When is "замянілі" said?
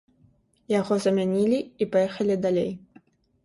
1.03-1.59